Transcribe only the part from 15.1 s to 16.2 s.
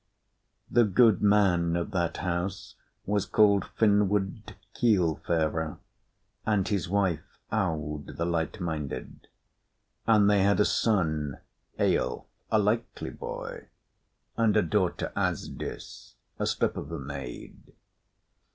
Asdis,